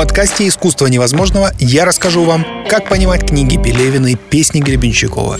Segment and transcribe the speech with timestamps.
[0.00, 5.38] подкасте «Искусство невозможного» я расскажу вам, как понимать книги Пелевина и песни Гребенщикова.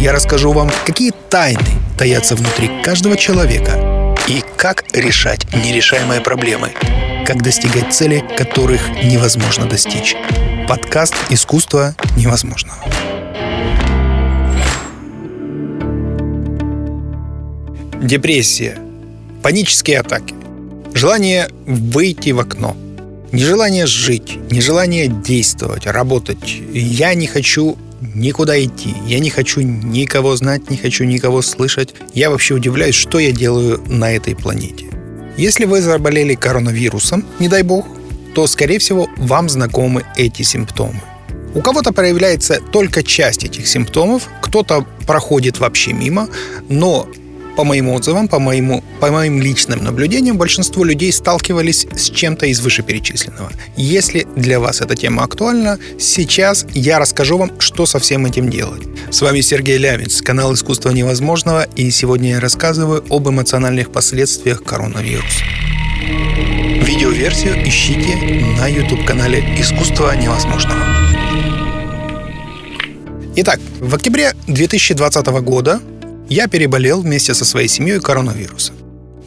[0.00, 1.62] Я расскажу вам, какие тайны
[1.96, 6.72] таятся внутри каждого человека и как решать нерешаемые проблемы,
[7.24, 10.16] как достигать цели, которых невозможно достичь.
[10.66, 12.82] Подкаст «Искусство невозможного».
[18.02, 18.76] Депрессия,
[19.44, 20.34] панические атаки,
[20.94, 22.76] желание выйти в окно–
[23.32, 26.60] Нежелание жить, нежелание действовать, работать.
[26.72, 27.76] Я не хочу
[28.14, 28.94] никуда идти.
[29.06, 31.94] Я не хочу никого знать, не хочу никого слышать.
[32.14, 34.86] Я вообще удивляюсь, что я делаю на этой планете.
[35.36, 37.86] Если вы заболели коронавирусом, не дай бог,
[38.34, 41.00] то, скорее всего, вам знакомы эти симптомы.
[41.54, 46.28] У кого-то проявляется только часть этих симптомов, кто-то проходит вообще мимо,
[46.68, 47.08] но
[47.56, 52.60] по моим отзывам, по, моему, по моим личным наблюдениям, большинство людей сталкивались с чем-то из
[52.60, 53.50] вышеперечисленного.
[53.76, 58.82] Если для вас эта тема актуальна, сейчас я расскажу вам, что со всем этим делать.
[59.10, 65.44] С вами Сергей Лямец, канал «Искусство невозможного», и сегодня я рассказываю об эмоциональных последствиях коронавируса.
[66.82, 68.16] Видеоверсию ищите
[68.60, 70.84] на YouTube-канале «Искусство невозможного».
[73.38, 75.80] Итак, в октябре 2020 года
[76.28, 78.76] я переболел вместе со своей семьей коронавирусом.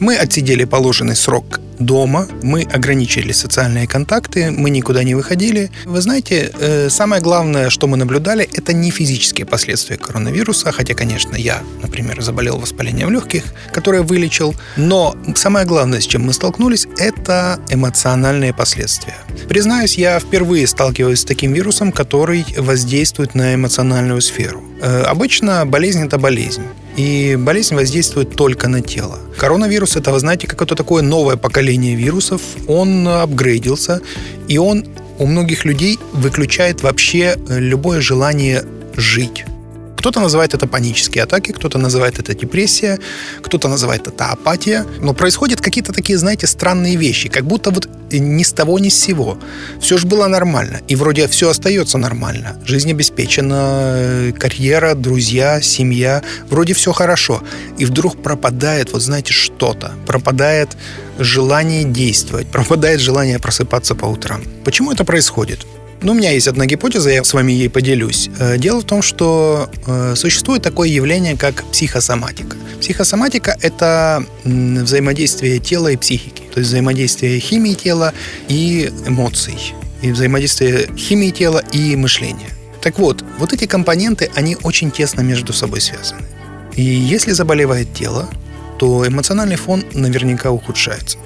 [0.00, 5.70] Мы отсидели положенный срок дома, мы ограничили социальные контакты, мы никуда не выходили.
[5.84, 11.36] Вы знаете, э, самое главное, что мы наблюдали, это не физические последствия коронавируса, хотя, конечно,
[11.36, 17.58] я, например, заболел воспалением легких, которое вылечил, но самое главное, с чем мы столкнулись, это
[17.70, 19.16] эмоциональные последствия.
[19.48, 24.62] Признаюсь, я впервые сталкиваюсь с таким вирусом, который воздействует на эмоциональную сферу.
[24.80, 26.62] Э, обычно болезнь– это болезнь.
[27.00, 29.18] И болезнь воздействует только на тело.
[29.38, 32.42] Коронавирус это, вы знаете, какое-то такое новое поколение вирусов.
[32.66, 34.02] Он апгрейдился,
[34.48, 34.84] и он
[35.18, 38.64] у многих людей выключает вообще любое желание
[38.96, 39.46] жить.
[40.00, 42.98] Кто-то называет это панические атаки, кто-то называет это депрессия,
[43.42, 44.86] кто-то называет это апатия.
[44.98, 48.98] Но происходят какие-то такие, знаете, странные вещи, как будто вот ни с того, ни с
[48.98, 49.38] сего.
[49.78, 52.58] Все же было нормально, и вроде все остается нормально.
[52.64, 57.42] Жизнь обеспечена, карьера, друзья, семья, вроде все хорошо.
[57.76, 59.92] И вдруг пропадает, вот знаете, что-то.
[60.06, 60.78] Пропадает
[61.18, 64.42] желание действовать, пропадает желание просыпаться по утрам.
[64.64, 65.66] Почему это происходит?
[66.02, 68.30] Ну, у меня есть одна гипотеза, я с вами ей поделюсь.
[68.38, 72.56] Э, дело в том, что э, существует такое явление, как психосоматика.
[72.80, 78.14] Психосоматика– это взаимодействие тела и психики, то есть взаимодействие химии тела
[78.48, 82.48] и эмоций, и взаимодействие химии тела и мышления.
[82.80, 86.22] Так вот, вот эти компоненты, они очень тесно между собой связаны.
[86.76, 88.26] И если заболевает тело,
[88.78, 91.18] то эмоциональный фон наверняка ухудшается.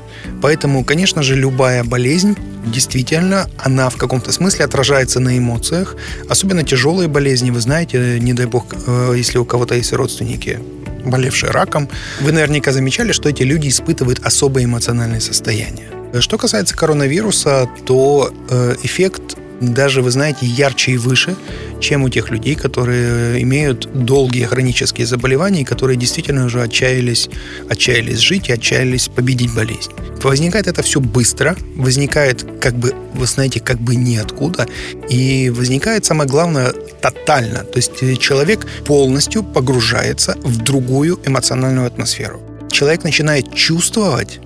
[0.42, 2.36] Поэтому, конечно же, любая болезнь,
[2.66, 5.96] действительно, она в каком-то смысле отражается на эмоциях.
[6.28, 10.60] Особенно тяжелые болезни, вы знаете, не дай бог, э, если у кого-то есть родственники,
[11.04, 11.88] болевшие раком,
[12.20, 15.88] вы наверняка замечали, что эти люди испытывают особое эмоциональное состояние.
[16.20, 21.36] Что касается коронавируса, то э, эффект даже, вы знаете, ярче и выше,
[21.80, 27.28] чем у тех людей, которые имеют долгие хронические заболевания и которые действительно уже отчаялись,
[27.68, 29.90] отчаялись жить и отчаялись победить болезнь.
[30.22, 34.66] Возникает это все быстро, возникает как бы, вы знаете, как бы ниоткуда,
[35.10, 36.72] и возникает самое главное
[37.02, 37.60] тотально.
[37.60, 42.40] То есть человек полностью погружается в другую эмоциональную атмосферу.
[42.70, 44.40] Человек начинает чувствовать,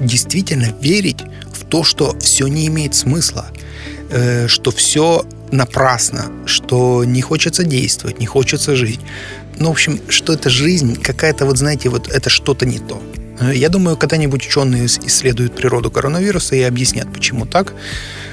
[0.00, 1.18] действительно верить
[1.52, 3.50] в то, что все не имеет смысла,
[4.10, 9.00] э, что все напрасно, что не хочется действовать, не хочется жить.
[9.58, 13.00] Ну, в общем, что это жизнь, какая-то, вот знаете, вот это что-то не то.
[13.40, 17.74] Э, я думаю, когда-нибудь ученые исследуют природу коронавируса и объяснят, почему так.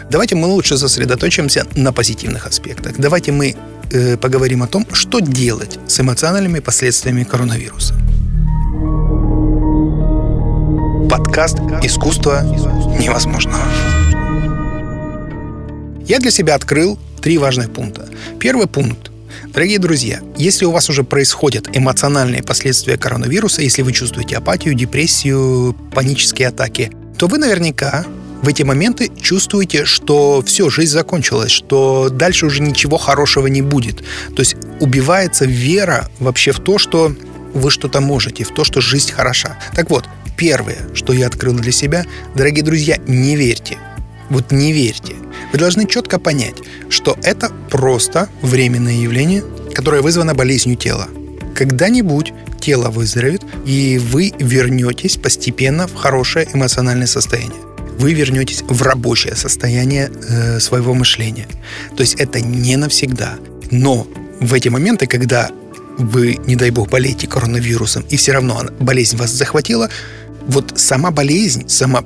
[0.09, 2.94] Давайте мы лучше сосредоточимся на позитивных аспектах.
[2.97, 3.55] Давайте мы
[3.91, 7.95] э, поговорим о том, что делать с эмоциональными последствиями коронавируса.
[11.09, 12.41] Подкаст «Искусство
[13.00, 13.63] невозможного».
[16.05, 18.09] Я для себя открыл три важных пункта.
[18.40, 19.09] Первый пункт.
[19.53, 25.76] Дорогие друзья, если у вас уже происходят эмоциональные последствия коронавируса, если вы чувствуете апатию, депрессию,
[25.94, 28.05] панические атаки, то вы наверняка
[28.41, 34.03] в эти моменты чувствуете, что все, жизнь закончилась, что дальше уже ничего хорошего не будет.
[34.35, 37.16] То есть убивается вера вообще в то, что
[37.53, 39.58] вы что-то можете, в то, что жизнь хороша.
[39.73, 40.03] Так вот,
[40.35, 42.05] первое, что я открыл для себя,
[42.35, 43.78] дорогие друзья, не верьте.
[44.29, 45.14] Вот не верьте.
[45.53, 46.55] Вы должны четко понять,
[46.90, 51.08] что это просто временное явление, которое вызвано болезнью тела.
[51.55, 57.61] Когда-нибудь тело выздоровеет, и вы вернетесь постепенно в хорошее эмоциональное состояние.
[58.00, 61.47] вы вернетесь в рабочее состояние э, своего мышления.
[61.96, 63.35] То есть это не навсегда.
[63.70, 64.08] Но
[64.40, 65.52] в эти моменты, когда
[66.00, 69.90] вы, не дай бог, болеете коронавирусом, и все равно болезнь вас захватила,
[70.47, 72.03] вот сама болезнь, сама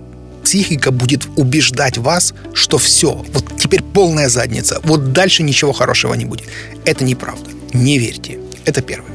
[0.47, 6.23] психика будет убеждать вас, что все, вот теперь полная задница, вот дальше ничего хорошего не
[6.23, 6.47] будет.
[6.85, 7.49] Это неправда.
[7.73, 8.39] Не верьте.
[8.63, 9.11] Это первое.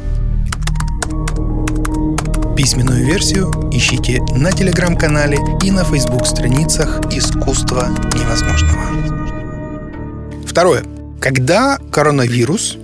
[2.54, 8.82] Письменную версию ищите на телеграм-канале и на фейсбук-страницах «Искусство невозможного».
[10.46, 10.84] Второе.
[11.18, 12.76] Когда коронавирус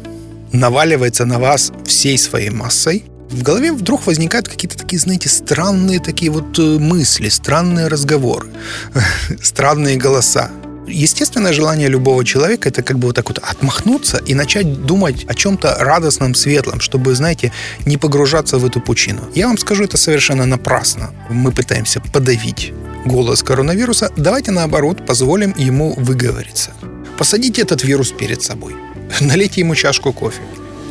[0.53, 6.31] наваливается на вас всей своей массой, в голове вдруг возникают какие-то такие, знаете, странные такие
[6.31, 8.49] вот э, мысли, странные разговоры,
[9.43, 10.51] странные голоса.
[10.87, 15.35] Естественное желание любого человека это как бы вот так вот отмахнуться и начать думать о
[15.35, 17.53] чем-то радостном, светлом, чтобы, знаете,
[17.85, 19.21] не погружаться в эту пучину.
[19.35, 21.11] Я вам скажу, это совершенно напрасно.
[21.29, 22.73] Мы пытаемся подавить
[23.05, 24.11] голос коронавируса.
[24.17, 26.71] Давайте наоборот позволим ему выговориться.
[27.19, 28.75] Посадите этот вирус перед собой.
[29.21, 30.41] Налейте ему чашку кофе.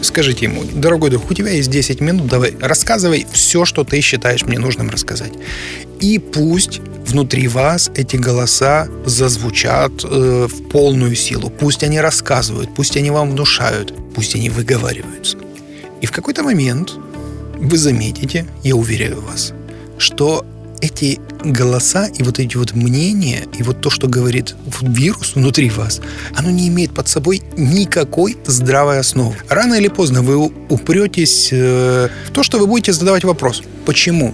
[0.02, 4.44] Скажите ему, дорогой друг, у тебя есть 10 минут, давай, рассказывай все, что ты считаешь
[4.44, 5.34] мне нужным рассказать.
[6.00, 11.50] И пусть внутри вас эти голоса зазвучат э, в полную силу.
[11.50, 15.38] Пусть они рассказывают, пусть они вам внушают, пусть они выговариваются.
[16.02, 16.94] И в какой-то момент
[17.56, 19.54] вы заметите, я уверяю вас,
[19.98, 20.46] что
[20.82, 26.02] эти голоса и вот эти вот мнения, и вот то, что говорит вирус внутри вас,
[26.36, 29.36] оно не имеет под собой никакой здравой основы.
[29.50, 33.64] Рано или поздно вы упретесь э, в то, что вы будете задавать вопрос.
[33.86, 34.34] Почему?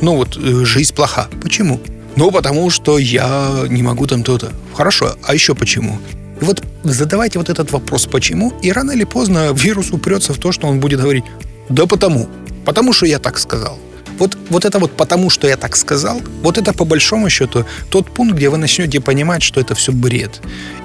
[0.00, 1.28] Ну вот, э, жизнь плоха.
[1.42, 1.80] Почему?
[2.16, 4.52] Ну, потому что я не могу там то-то.
[4.74, 5.98] Хорошо, а еще почему?
[6.40, 10.52] И вот задавайте вот этот вопрос «почему?» и рано или поздно вирус упрется в то,
[10.52, 11.24] что он будет говорить
[11.68, 12.28] «да потому,
[12.64, 13.78] потому что я так сказал».
[14.22, 18.14] Вот, вот это вот потому, что я так сказал, вот это по большому счету тот
[18.14, 20.40] пункт, где вы начнете понимать, что это все бред.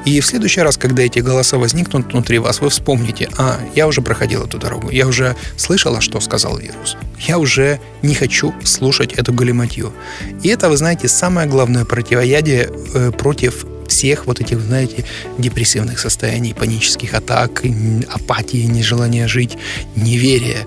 [0.06, 4.02] И в следующий раз, когда эти голоса возникнут внутри вас, вы вспомните, а, я уже
[4.02, 6.98] проходил эту дорогу, я уже слышала, что сказал вирус.
[7.28, 9.94] Я уже не хочу слушать эту галиматью.
[10.42, 15.06] И это, вы знаете, самое главное противоядие э, против всех вот этих, знаете,
[15.38, 17.64] депрессивных состояний, панических атак,
[18.12, 19.58] апатии, нежелания жить,
[19.96, 20.66] неверия.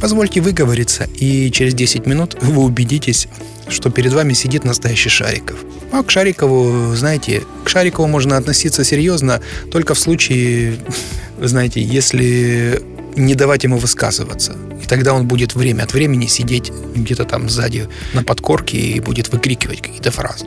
[0.00, 3.28] Позвольте выговориться, и через 10 минут вы убедитесь,
[3.68, 5.58] что перед вами сидит настоящий Шариков.
[5.90, 9.40] А к Шарикову, знаете, к Шарикову можно относиться серьезно
[9.72, 10.76] только в случае,
[11.40, 12.80] знаете, если
[13.18, 14.56] не давать ему высказываться.
[14.82, 19.32] И тогда он будет время от времени сидеть где-то там сзади на подкорке и будет
[19.32, 20.46] выкрикивать какие-то фразы.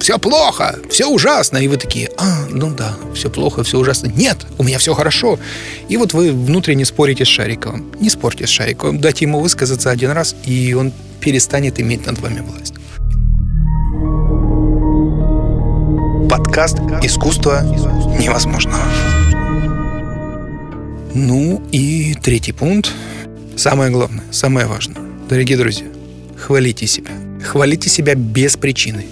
[0.00, 1.58] Все плохо, все ужасно.
[1.58, 4.06] И вы такие, а, ну да, все плохо, все ужасно.
[4.08, 5.38] Нет, у меня все хорошо.
[5.88, 7.92] И вот вы внутренне спорите с Шариковым.
[8.00, 12.40] Не спорьте с Шариковым, дайте ему высказаться один раз, и он перестанет иметь над вами
[12.40, 12.74] власть.
[16.30, 17.62] Подкаст «Искусство
[18.18, 18.84] невозможного».
[21.20, 22.92] Ну и третий пункт.
[23.56, 24.98] Самое главное, самое важное.
[25.28, 25.86] Дорогие друзья,
[26.36, 27.10] хвалите себя.
[27.44, 29.04] Хвалите себя без причины.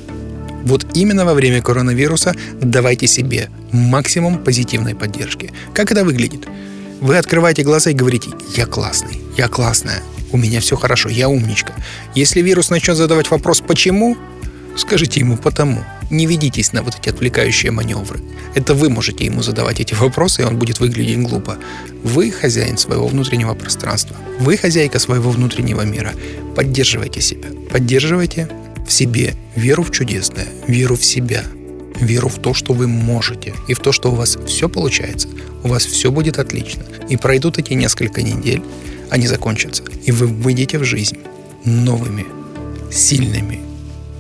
[0.63, 5.53] Вот именно во время коронавируса давайте себе максимум позитивной поддержки.
[5.75, 6.47] Как это выглядит?
[7.01, 10.01] Вы открываете глаза и говорите, я классный, я классная,
[10.31, 11.75] у меня все хорошо, я умничка.
[12.15, 14.17] Если вирус начнет задавать вопрос «почему?»,
[14.77, 15.85] скажите ему «потому».
[16.11, 18.21] Не ведитесь на вот эти отвлекающие маневры.
[18.55, 21.59] Это вы можете ему задавать эти вопросы, и он будет выглядеть глупо.
[22.05, 24.17] Вы хозяин своего внутреннего пространства.
[24.39, 26.13] Вы хозяйка своего внутреннего мира.
[26.55, 27.49] Поддерживайте себя.
[27.71, 28.49] Поддерживайте
[28.87, 31.45] в себе веру в чудесное, веру в себя,
[32.01, 35.29] веру в то, что вы можете, и в то, что у вас все получается,
[35.65, 36.85] у вас все будет отлично.
[37.09, 38.63] И пройдут эти несколько недель,
[39.11, 41.19] они закончатся, и вы выйдете в жизнь
[41.65, 42.27] новыми,
[42.93, 43.61] сильными,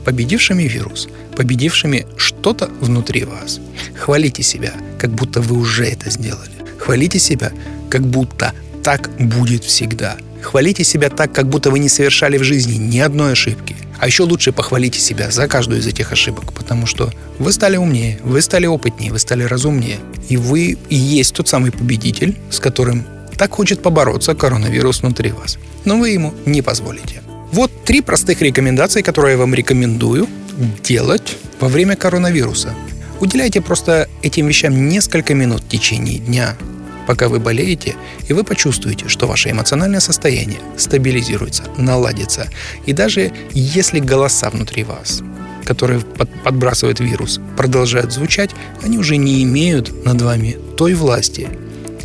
[0.05, 3.61] победившими вирус, победившими что-то внутри вас.
[3.95, 6.51] Хвалите себя, как будто вы уже это сделали.
[6.79, 7.53] Хвалите себя,
[7.91, 8.53] как будто
[8.83, 10.17] так будет всегда.
[10.43, 13.77] Хвалите себя так, как будто вы не совершали в жизни ни одной ошибки.
[13.99, 18.19] А еще лучше похвалите себя за каждую из этих ошибок, потому что вы стали умнее,
[18.23, 19.99] вы стали опытнее, вы стали разумнее.
[20.29, 23.05] И вы и есть тот самый победитель, с которым
[23.37, 25.59] так хочет побороться коронавирус внутри вас.
[25.85, 27.23] Но вы ему не позволите.
[27.53, 30.29] Вот три простых рекомендации, которые я вам рекомендую
[30.83, 32.75] делать во время коронавируса.
[33.21, 36.57] Уделяйте просто этим вещам несколько минут в течение дня,
[37.07, 37.95] пока вы болеете,
[38.29, 42.51] и вы почувствуете, что ваше эмоциональное состояние стабилизируется, наладится.
[42.85, 45.23] И даже если голоса внутри вас,
[45.65, 48.51] которые под, подбрасывает вирус, продолжают звучать,
[48.83, 51.49] они уже не имеют над вами той власти,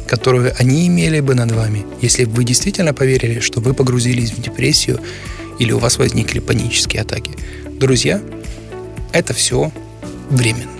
[0.07, 4.41] которую они имели бы над вами, если бы вы действительно поверили, что вы погрузились в
[4.41, 4.99] депрессию
[5.59, 7.31] или у вас возникли панические атаки.
[7.79, 8.21] Друзья,
[9.13, 9.71] это все
[10.29, 10.71] временно.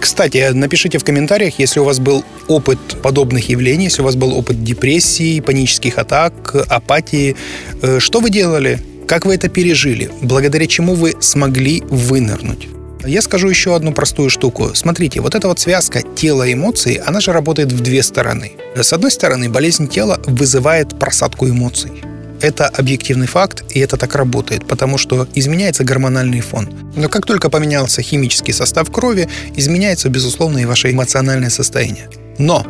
[0.00, 4.36] Кстати, напишите в комментариях, если у вас был опыт подобных явлений, если у вас был
[4.36, 7.36] опыт депрессии, панических атак, апатии.
[7.80, 8.80] Э, что вы делали?
[9.08, 10.10] Как вы это пережили?
[10.20, 12.68] Благодаря чему вы смогли вынырнуть?
[13.06, 14.70] Я скажу еще одну простую штуку.
[14.74, 18.52] Смотрите, вот эта вот связка тела и эмоций, она же работает в две стороны.
[18.74, 21.92] С одной стороны, болезнь тела вызывает просадку эмоций.
[22.40, 26.68] Это объективный факт, и это так работает, потому что изменяется гормональный фон.
[26.96, 32.08] Но как только поменялся химический состав крови, изменяется, безусловно, и ваше эмоциональное состояние.
[32.38, 32.66] Но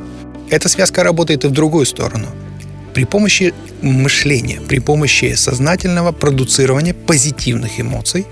[0.50, 2.26] эта связка работает и в другую сторону.
[2.92, 3.52] При помощи
[3.83, 8.26] мышления, при помощи сознательного продуцирования позитивных эмоций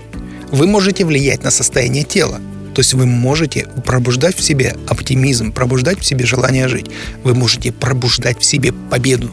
[0.51, 2.39] вы можете влиять на состояние тела.
[2.73, 6.89] То есть вы можете пробуждать в себе оптимизм, пробуждать в себе желание жить.
[7.23, 9.29] Вы можете пробуждать в себе победу.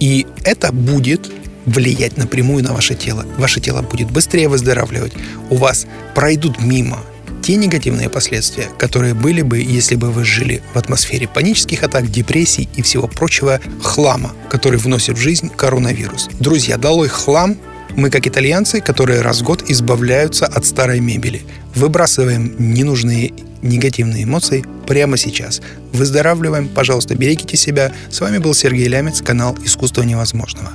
[0.00, 1.30] И это будет
[1.66, 3.26] влиять напрямую на ваше тело.
[3.36, 5.12] Ваше тело будет быстрее выздоравливать.
[5.50, 7.00] У вас пройдут мимо
[7.42, 12.68] те негативные последствия, которые были бы, если бы вы жили в атмосфере панических атак, депрессий
[12.76, 16.28] и всего прочего хлама, который вносит в жизнь коронавирус.
[16.40, 17.56] Друзья, долой хлам,
[17.96, 21.42] мы, как итальянцы, которые раз в год избавляются от старой мебели.
[21.74, 25.60] Выбрасываем ненужные негативные эмоции прямо сейчас.
[25.92, 27.92] Выздоравливаем, пожалуйста, берегите себя.
[28.10, 30.72] С вами был Сергей Лямец, канал «Искусство невозможного».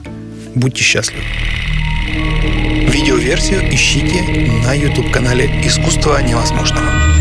[0.55, 1.23] Будьте счастливы.
[2.89, 4.21] Видеоверсию ищите
[4.65, 7.12] на YouTube-канале «Искусство невозможного».